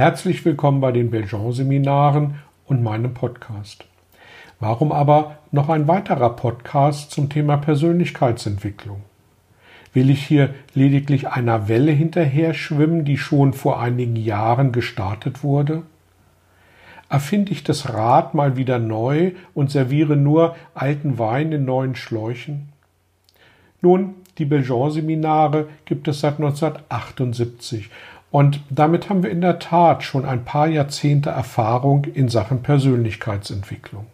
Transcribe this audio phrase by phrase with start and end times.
[0.00, 3.84] Herzlich willkommen bei den Belgian-Seminaren und meinem Podcast.
[4.58, 9.02] Warum aber noch ein weiterer Podcast zum Thema Persönlichkeitsentwicklung?
[9.92, 15.82] Will ich hier lediglich einer Welle hinterher schwimmen, die schon vor einigen Jahren gestartet wurde?
[17.10, 22.70] Erfinde ich das Rad mal wieder neu und serviere nur alten Wein in neuen Schläuchen?
[23.82, 27.90] Nun, die Belgian-Seminare gibt es seit 1978
[28.30, 34.06] und damit haben wir in der Tat schon ein paar Jahrzehnte Erfahrung in Sachen Persönlichkeitsentwicklung.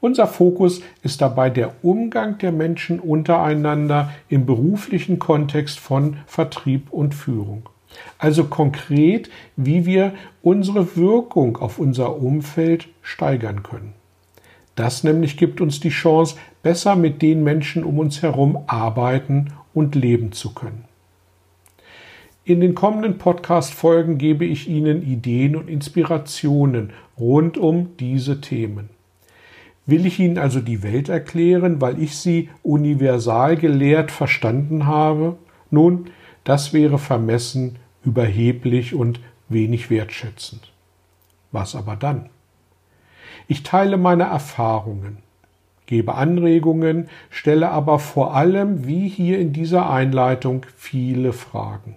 [0.00, 7.14] Unser Fokus ist dabei der Umgang der Menschen untereinander im beruflichen Kontext von Vertrieb und
[7.14, 7.68] Führung.
[8.18, 13.92] Also konkret, wie wir unsere Wirkung auf unser Umfeld steigern können.
[14.74, 19.94] Das nämlich gibt uns die Chance, besser mit den Menschen um uns herum arbeiten und
[19.94, 20.84] leben zu können.
[22.42, 28.88] In den kommenden Podcast-Folgen gebe ich Ihnen Ideen und Inspirationen rund um diese Themen.
[29.84, 35.36] Will ich Ihnen also die Welt erklären, weil ich sie universal gelehrt verstanden habe?
[35.70, 36.06] Nun,
[36.42, 40.72] das wäre vermessen, überheblich und wenig wertschätzend.
[41.52, 42.30] Was aber dann?
[43.48, 45.18] Ich teile meine Erfahrungen,
[45.84, 51.96] gebe Anregungen, stelle aber vor allem, wie hier in dieser Einleitung, viele Fragen.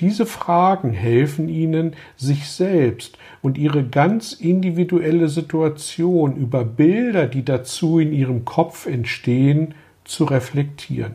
[0.00, 7.98] Diese Fragen helfen Ihnen, sich selbst und Ihre ganz individuelle Situation über Bilder, die dazu
[7.98, 11.14] in Ihrem Kopf entstehen, zu reflektieren.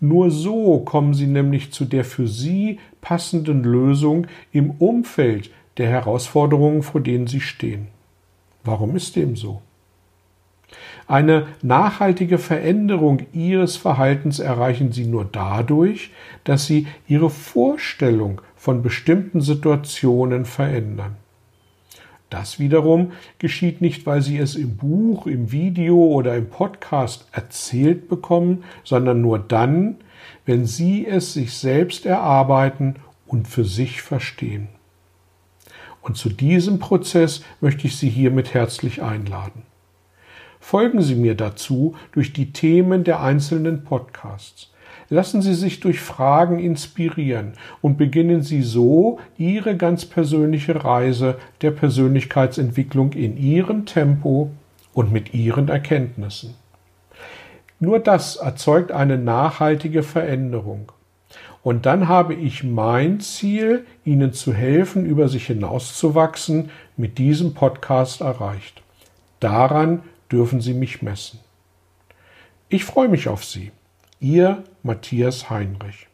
[0.00, 6.82] Nur so kommen Sie nämlich zu der für Sie passenden Lösung im Umfeld der Herausforderungen,
[6.82, 7.88] vor denen Sie stehen.
[8.62, 9.60] Warum ist dem so?
[11.06, 16.10] Eine nachhaltige Veränderung ihres Verhaltens erreichen sie nur dadurch,
[16.44, 21.16] dass sie ihre Vorstellung von bestimmten Situationen verändern.
[22.30, 28.08] Das wiederum geschieht nicht, weil sie es im Buch, im Video oder im Podcast erzählt
[28.08, 29.96] bekommen, sondern nur dann,
[30.46, 34.68] wenn sie es sich selbst erarbeiten und für sich verstehen.
[36.02, 39.62] Und zu diesem Prozess möchte ich Sie hiermit herzlich einladen.
[40.64, 44.70] Folgen Sie mir dazu durch die Themen der einzelnen Podcasts.
[45.10, 47.52] Lassen Sie sich durch Fragen inspirieren
[47.82, 54.52] und beginnen Sie so Ihre ganz persönliche Reise der Persönlichkeitsentwicklung in Ihrem Tempo
[54.94, 56.54] und mit Ihren Erkenntnissen.
[57.78, 60.92] Nur das erzeugt eine nachhaltige Veränderung.
[61.62, 68.22] Und dann habe ich mein Ziel, Ihnen zu helfen, über sich hinauszuwachsen, mit diesem Podcast
[68.22, 68.80] erreicht.
[69.40, 70.00] Daran
[70.34, 71.38] dürfen Sie mich messen.
[72.68, 73.70] Ich freue mich auf Sie.
[74.18, 76.08] Ihr Matthias Heinrich.